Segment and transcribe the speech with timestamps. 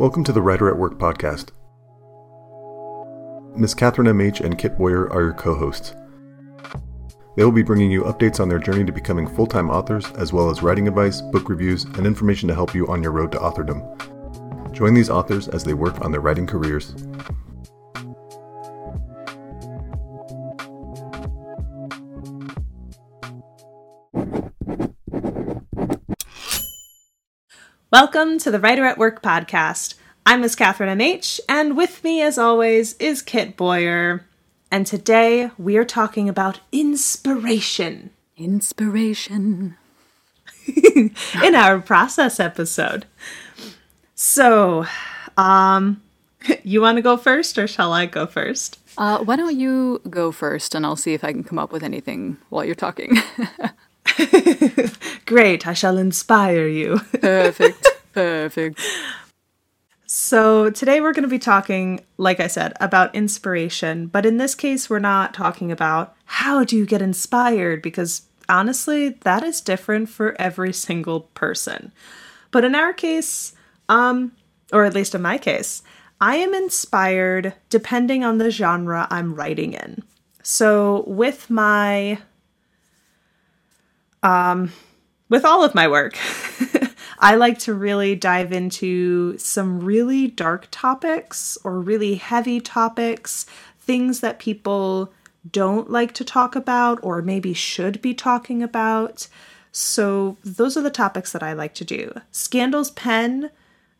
[0.00, 1.50] Welcome to the Writer at Work podcast.
[3.54, 3.74] Ms.
[3.74, 4.40] Catherine M.H.
[4.40, 5.94] and Kit Boyer are your co hosts.
[7.36, 10.32] They will be bringing you updates on their journey to becoming full time authors, as
[10.32, 13.38] well as writing advice, book reviews, and information to help you on your road to
[13.40, 14.72] authordom.
[14.72, 16.94] Join these authors as they work on their writing careers.
[27.92, 29.94] Welcome to the Writer at Work podcast.
[30.24, 34.24] I'm Miss Catherine MH, and with me, as always, is Kit Boyer.
[34.70, 39.76] And today we are talking about inspiration Inspiration.
[41.42, 43.06] in our process episode.
[44.14, 44.86] So,
[45.36, 46.00] um,
[46.62, 48.78] you want to go first, or shall I go first?
[48.98, 51.82] Uh, why don't you go first, and I'll see if I can come up with
[51.82, 53.16] anything while you're talking.
[55.26, 56.98] Great, I shall inspire you.
[57.20, 57.86] Perfect.
[58.12, 58.80] Perfect.
[60.06, 64.08] So, today we're going to be talking, like I said, about inspiration.
[64.08, 69.10] But in this case, we're not talking about how do you get inspired, because honestly,
[69.20, 71.92] that is different for every single person.
[72.50, 73.54] But in our case,
[73.88, 74.32] um,
[74.72, 75.82] or at least in my case,
[76.20, 80.02] I am inspired depending on the genre I'm writing in.
[80.42, 82.18] So, with my
[84.22, 84.72] um,
[85.28, 86.16] with all of my work,
[87.18, 93.46] I like to really dive into some really dark topics or really heavy topics,
[93.78, 95.12] things that people
[95.50, 99.28] don't like to talk about or maybe should be talking about.
[99.72, 102.12] So, those are the topics that I like to do.
[102.32, 103.50] Scandal's Pen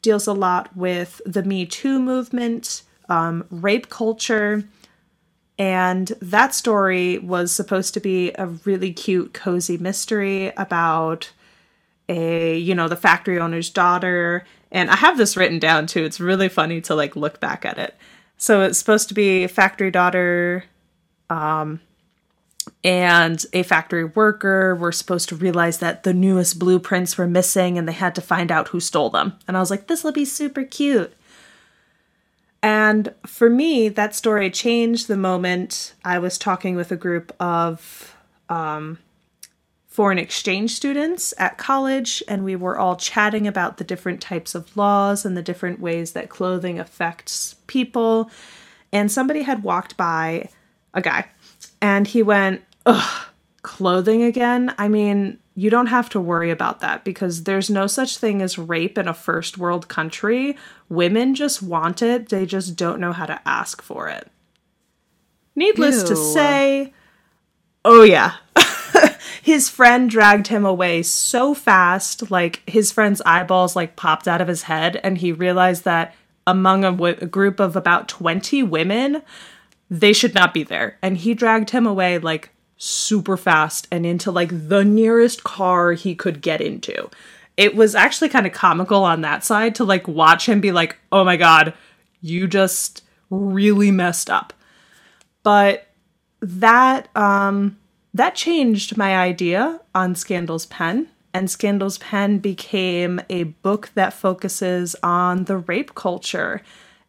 [0.00, 4.62] deals a lot with the Me Too movement, um, rape culture,
[5.58, 11.32] and that story was supposed to be a really cute, cozy mystery about
[12.08, 14.44] a, you know, the factory owner's daughter.
[14.70, 16.04] And I have this written down too.
[16.04, 17.94] It's really funny to like look back at it.
[18.36, 20.64] So it's supposed to be a factory daughter
[21.30, 21.80] um,
[22.84, 27.88] and a factory worker were supposed to realize that the newest blueprints were missing and
[27.88, 29.32] they had to find out who stole them.
[29.48, 31.14] And I was like, this will be super cute.
[32.66, 38.16] And for me, that story changed the moment I was talking with a group of
[38.48, 38.98] um,
[39.86, 44.76] foreign exchange students at college, and we were all chatting about the different types of
[44.76, 48.32] laws and the different ways that clothing affects people.
[48.92, 50.48] And somebody had walked by
[50.92, 51.26] a guy,
[51.80, 53.26] and he went, Ugh,
[53.62, 54.74] clothing again?
[54.76, 58.58] I mean, you don't have to worry about that because there's no such thing as
[58.58, 60.54] rape in a first world country.
[60.90, 64.30] Women just want it, they just don't know how to ask for it.
[65.56, 66.08] Needless Ew.
[66.08, 66.92] to say,
[67.86, 68.34] oh yeah.
[69.42, 74.48] his friend dragged him away so fast, like his friend's eyeballs like popped out of
[74.48, 76.14] his head and he realized that
[76.46, 79.22] among a, w- a group of about 20 women,
[79.88, 80.98] they should not be there.
[81.00, 86.14] And he dragged him away like super fast and into like the nearest car he
[86.14, 87.08] could get into.
[87.56, 90.96] It was actually kind of comical on that side to like watch him be like,
[91.10, 91.74] "Oh my god,
[92.20, 94.52] you just really messed up."
[95.42, 95.86] But
[96.40, 97.78] that um
[98.12, 104.96] that changed my idea on Scandal's Pen and Scandal's Pen became a book that focuses
[105.02, 106.62] on the rape culture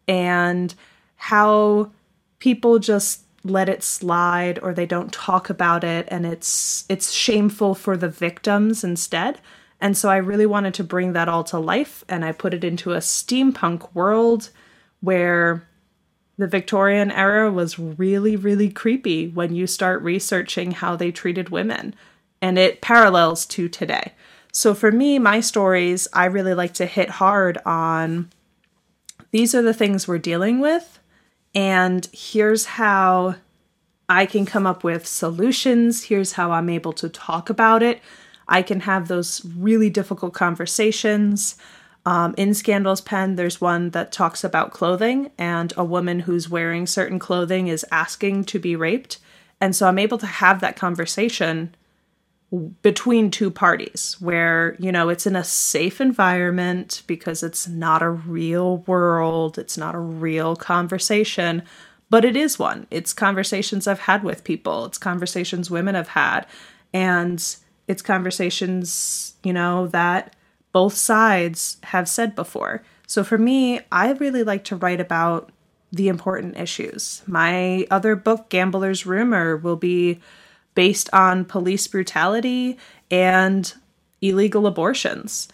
[0.06, 0.74] and
[1.16, 1.90] how
[2.38, 7.74] people just let it slide or they don't talk about it and it's it's shameful
[7.74, 9.40] for the victims instead.
[9.80, 12.64] And so I really wanted to bring that all to life and I put it
[12.64, 14.50] into a steampunk world
[15.00, 15.64] where
[16.36, 21.94] the Victorian era was really really creepy when you start researching how they treated women
[22.42, 24.12] and it parallels to today.
[24.52, 28.30] So for me, my stories, I really like to hit hard on
[29.30, 30.98] these are the things we're dealing with
[31.54, 33.36] and here's how
[34.08, 36.04] I can come up with solutions.
[36.04, 38.00] Here's how I'm able to talk about it.
[38.48, 41.56] I can have those really difficult conversations.
[42.06, 46.86] Um, in Scandal's Pen, there's one that talks about clothing, and a woman who's wearing
[46.86, 49.18] certain clothing is asking to be raped.
[49.60, 51.74] And so I'm able to have that conversation
[52.82, 58.08] between two parties where, you know, it's in a safe environment because it's not a
[58.08, 61.62] real world, it's not a real conversation,
[62.08, 62.86] but it is one.
[62.90, 66.46] It's conversations I've had with people, it's conversations women have had,
[66.94, 67.44] and
[67.86, 70.34] it's conversations, you know, that
[70.72, 72.82] both sides have said before.
[73.06, 75.50] So for me, I really like to write about
[75.92, 77.22] the important issues.
[77.26, 80.20] My other book, Gambler's Rumor, will be
[80.78, 82.78] based on police brutality
[83.10, 83.74] and
[84.20, 85.48] illegal abortions.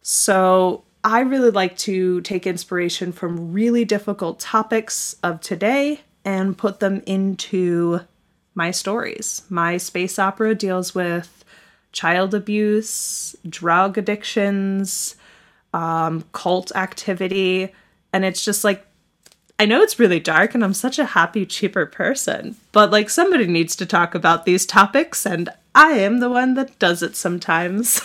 [0.00, 6.80] So I really like to take inspiration from really difficult topics of today and put
[6.80, 8.00] them into
[8.54, 9.42] my stories.
[9.50, 11.44] My space opera deals with
[11.92, 15.14] child abuse, drug addictions,
[15.74, 17.74] um, cult activity,
[18.14, 18.86] and it's just like
[19.60, 23.46] I know it's really dark and I'm such a happy, cheaper person, but like somebody
[23.46, 28.00] needs to talk about these topics and I am the one that does it sometimes.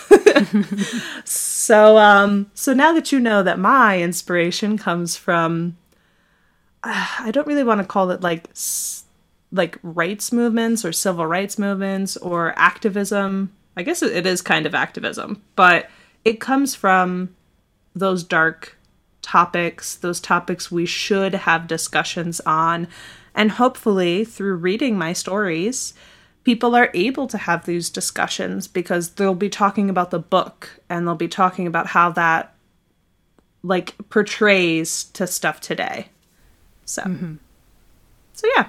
[1.24, 5.78] so um so now that you know that my inspiration comes from
[6.84, 8.50] uh, I don't really want to call it like
[9.50, 13.50] like rights movements or civil rights movements or activism.
[13.78, 15.88] I guess it is kind of activism, but
[16.22, 17.34] it comes from
[17.94, 18.76] those dark
[19.26, 22.86] topics, those topics we should have discussions on.
[23.34, 25.94] And hopefully, through reading my stories,
[26.44, 31.06] people are able to have these discussions because they'll be talking about the book and
[31.06, 32.54] they'll be talking about how that
[33.64, 36.06] like portrays to stuff today.
[36.84, 37.34] So, mm-hmm.
[38.32, 38.68] so yeah,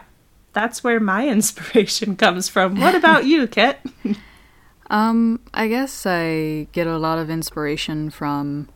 [0.54, 2.82] that's where my inspiration comes from.
[2.82, 3.80] What about you, Kit?
[4.90, 8.70] um, I guess I get a lot of inspiration from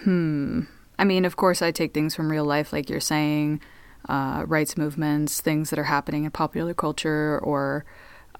[0.00, 0.62] Hmm.
[0.98, 3.60] I mean, of course, I take things from real life, like you're saying,
[4.08, 7.84] uh, rights movements, things that are happening in popular culture or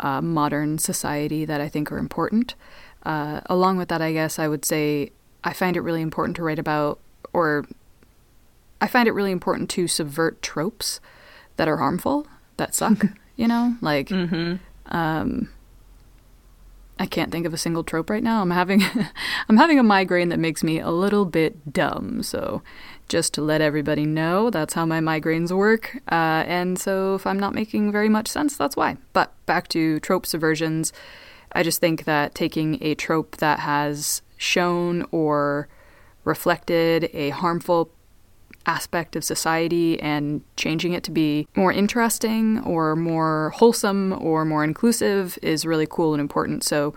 [0.00, 2.54] uh, modern society that I think are important.
[3.04, 5.10] Uh, along with that, I guess I would say
[5.44, 7.00] I find it really important to write about,
[7.32, 7.64] or
[8.80, 11.00] I find it really important to subvert tropes
[11.56, 12.26] that are harmful,
[12.56, 13.06] that suck,
[13.36, 13.76] you know?
[13.80, 14.56] Like, mm-hmm.
[14.94, 15.48] um,
[17.02, 18.42] I can't think of a single trope right now.
[18.42, 18.80] I'm having
[19.48, 22.22] I'm having a migraine that makes me a little bit dumb.
[22.22, 22.62] So
[23.08, 25.98] just to let everybody know, that's how my migraines work.
[26.12, 28.98] Uh, and so if I'm not making very much sense, that's why.
[29.14, 30.92] But back to trope subversions,
[31.50, 35.66] I just think that taking a trope that has shown or
[36.22, 37.90] reflected a harmful
[38.66, 44.64] aspect of society and changing it to be more interesting or more wholesome or more
[44.64, 46.64] inclusive is really cool and important.
[46.64, 46.94] So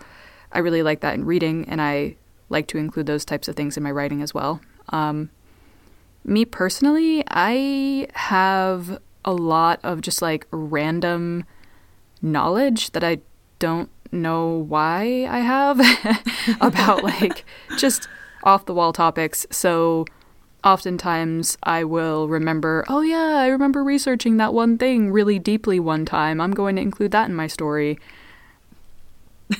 [0.52, 2.16] I really like that in reading, and I
[2.48, 4.60] like to include those types of things in my writing as well.
[4.90, 5.30] Um,
[6.24, 11.44] me personally, I have a lot of just like random
[12.22, 13.18] knowledge that I
[13.58, 15.80] don't know why I have
[16.60, 17.44] about like
[17.76, 18.08] just
[18.44, 19.46] off the wall topics.
[19.50, 20.06] So
[20.64, 26.04] oftentimes I will remember, oh yeah, I remember researching that one thing really deeply one
[26.04, 26.40] time.
[26.40, 27.98] I'm going to include that in my story.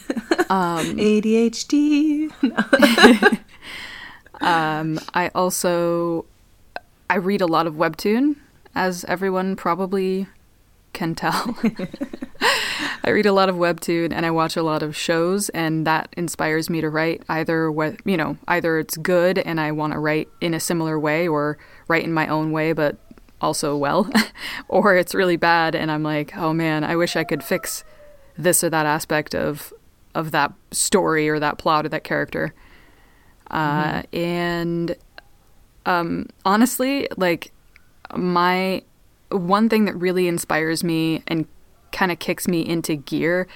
[0.51, 2.33] um, ADHD.
[4.41, 6.27] um, I also
[7.09, 8.37] I read a lot of webtoon,
[8.75, 10.27] as everyone probably
[10.93, 11.57] can tell.
[13.07, 16.13] I read a lot of webtoon and I watch a lot of shows, and that
[16.17, 17.23] inspires me to write.
[17.29, 20.99] Either what you know, either it's good and I want to write in a similar
[20.99, 21.57] way, or
[21.87, 22.97] write in my own way, but
[23.41, 24.11] also well,
[24.69, 27.85] or it's really bad and I'm like, oh man, I wish I could fix
[28.37, 29.73] this or that aspect of
[30.15, 32.55] of that story or that plot or that character.
[33.51, 34.17] Uh, mm-hmm.
[34.17, 34.97] and
[35.85, 37.53] um, honestly, like
[38.17, 38.83] my
[39.31, 41.47] one thing that really inspires me and
[41.97, 43.49] kind of kicks me into gear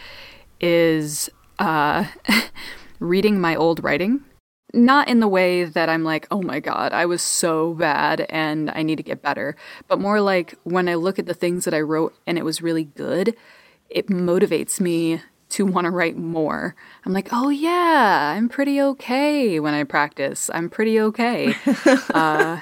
[0.61, 1.29] is
[1.59, 2.07] uh,
[2.99, 4.25] reading my old writing.
[4.73, 8.71] Not in the way that I'm like, oh my God, I was so bad and
[8.71, 9.57] I need to get better,
[9.89, 12.63] but more like when I look at the things that I wrote and it was
[12.63, 13.37] really good,
[13.91, 15.21] it motivates me
[15.51, 16.77] to want to write more.
[17.05, 20.49] I'm like, oh yeah, I'm pretty okay when I practice.
[20.55, 21.57] I'm pretty okay.
[22.15, 22.61] uh,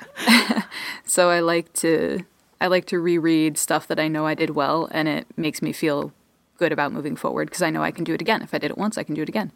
[1.04, 2.24] so I like to
[2.60, 5.72] I like to reread stuff that I know I did well, and it makes me
[5.72, 6.12] feel
[6.56, 8.42] good about moving forward because I know I can do it again.
[8.42, 9.52] If I did it once, I can do it again,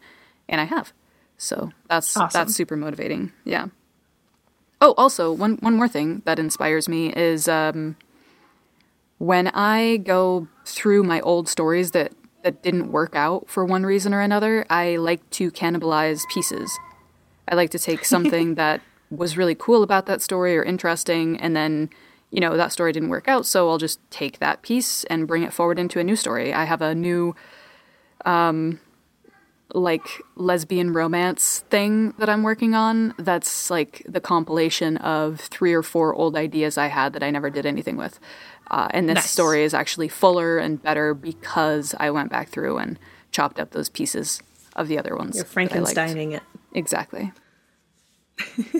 [0.47, 0.93] and I have.
[1.37, 2.29] So that's awesome.
[2.31, 3.31] that's super motivating.
[3.43, 3.67] Yeah.
[4.79, 7.95] Oh, also one one more thing that inspires me is um,
[9.17, 14.13] when I go through my old stories that that didn't work out for one reason
[14.13, 14.65] or another.
[14.69, 16.77] I like to cannibalize pieces.
[17.47, 21.55] I like to take something that was really cool about that story or interesting, and
[21.55, 21.89] then
[22.33, 25.43] you know, that story didn't work out, so I'll just take that piece and bring
[25.43, 26.51] it forward into a new story.
[26.51, 27.35] I have a new,
[28.25, 28.79] um,
[29.71, 35.83] like, lesbian romance thing that I'm working on that's like the compilation of three or
[35.83, 38.19] four old ideas I had that I never did anything with.
[38.71, 39.29] Uh, and this nice.
[39.29, 42.97] story is actually fuller and better because I went back through and
[43.29, 44.41] chopped up those pieces
[44.75, 45.35] of the other ones.
[45.35, 46.41] You're Frankensteining it.
[46.73, 47.31] Exactly.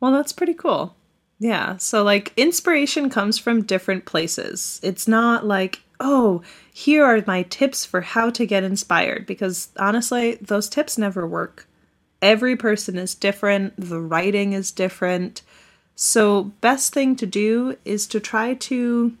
[0.00, 0.94] well, that's pretty cool.
[1.38, 1.76] Yeah.
[1.76, 4.80] So, like, inspiration comes from different places.
[4.82, 6.42] It's not like, oh,
[6.72, 11.68] here are my tips for how to get inspired, because honestly, those tips never work.
[12.20, 15.42] Every person is different, the writing is different.
[15.94, 19.16] So, best thing to do is to try to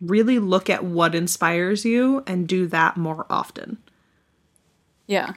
[0.00, 3.78] really look at what inspires you and do that more often.
[5.06, 5.34] Yeah.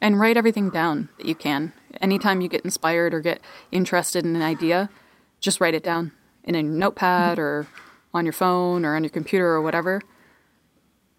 [0.00, 1.72] And write everything down that you can.
[2.00, 3.40] Anytime you get inspired or get
[3.70, 4.88] interested in an idea,
[5.40, 6.12] just write it down
[6.44, 7.42] in a notepad mm-hmm.
[7.42, 7.66] or
[8.12, 10.00] on your phone or on your computer or whatever.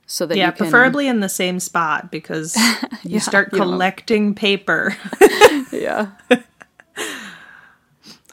[0.05, 2.55] So that yeah, you can, preferably in the same spot because
[3.03, 4.95] you Yeah, start you collecting paper.
[5.71, 6.11] Yeah.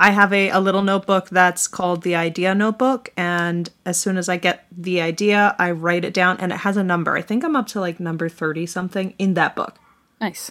[0.01, 3.11] I have a, a little notebook that's called the idea notebook.
[3.17, 6.77] And as soon as I get the idea, I write it down and it has
[6.77, 7.17] a number.
[7.17, 9.79] I think I'm up to like number 30 something in that book.
[10.21, 10.51] Nice.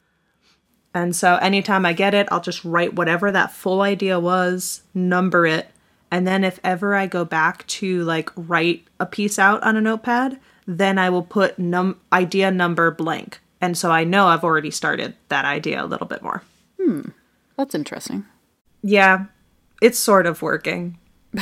[0.97, 5.45] And so anytime I get it, I'll just write whatever that full idea was, number
[5.45, 5.69] it.
[6.09, 9.81] And then if ever I go back to like write a piece out on a
[9.81, 13.39] notepad, then I will put num idea number blank.
[13.61, 16.41] And so I know I've already started that idea a little bit more.
[16.81, 17.09] Hmm.
[17.57, 18.25] That's interesting.
[18.81, 19.25] Yeah,
[19.81, 20.97] it's sort of working.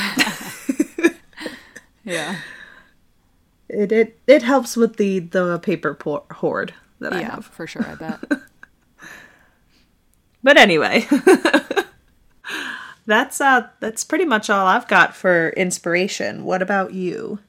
[2.06, 2.36] Yeah.
[3.68, 7.46] It it, it helps with the the paper por- hoard that I yeah, have.
[7.46, 8.20] for sure, I bet.
[10.46, 11.04] But anyway,
[13.06, 16.44] that's uh that's pretty much all I've got for inspiration.
[16.44, 17.40] What about you?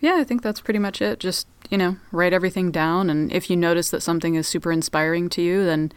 [0.00, 1.20] Yeah, I think that's pretty much it.
[1.20, 3.08] Just, you know, write everything down.
[3.08, 5.92] And if you notice that something is super inspiring to you, then,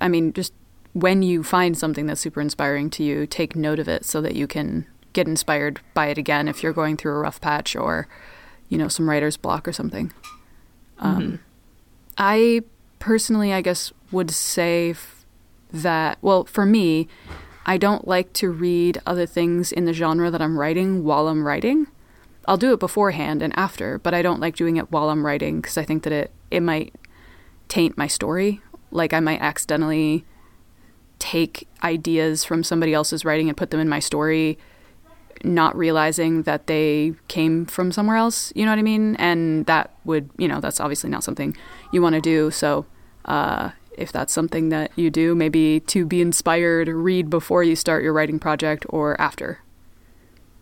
[0.00, 0.52] I mean, just
[0.92, 4.36] when you find something that's super inspiring to you, take note of it so that
[4.36, 8.06] you can get inspired by it again if you're going through a rough patch or,
[8.68, 10.12] you know, some writer's block or something.
[11.00, 11.40] Um,
[12.16, 12.60] I
[13.00, 14.94] personally, I guess, would say
[15.72, 17.08] that, well, for me,
[17.64, 21.46] I don't like to read other things in the genre that I'm writing while I'm
[21.46, 21.88] writing.
[22.46, 25.60] I'll do it beforehand and after, but I don't like doing it while I'm writing
[25.60, 26.94] because I think that it it might
[27.68, 28.60] taint my story.
[28.92, 30.24] Like I might accidentally
[31.18, 34.58] take ideas from somebody else's writing and put them in my story,
[35.42, 38.52] not realizing that they came from somewhere else.
[38.54, 39.16] You know what I mean?
[39.16, 41.56] And that would, you know, that's obviously not something
[41.92, 42.50] you want to do.
[42.52, 42.86] So,
[43.24, 48.02] uh, if that's something that you do, maybe to be inspired, read before you start
[48.02, 49.60] your writing project or after.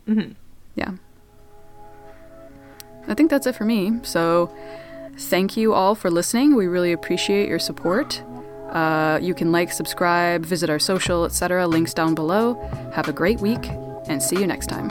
[0.08, 0.32] Mm-hmm.
[0.76, 0.92] Yeah.
[3.06, 4.00] I think that's it for me.
[4.02, 4.54] So,
[5.18, 6.56] thank you all for listening.
[6.56, 8.22] We really appreciate your support.
[8.70, 11.66] Uh, you can like, subscribe, visit our social, etc.
[11.66, 12.54] Links down below.
[12.94, 13.68] Have a great week,
[14.08, 14.88] and see you next time.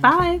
[0.00, 0.40] Bye.